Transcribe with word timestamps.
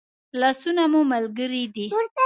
لاسونه 0.39 0.83
مو 0.91 1.01
ملګري 1.13 1.63
دي 1.75 1.85